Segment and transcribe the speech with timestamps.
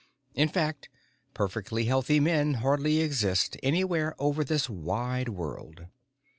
[0.33, 0.89] In fact,
[1.35, 5.85] perfectly healthy men hardly exist anywhere over this wide world.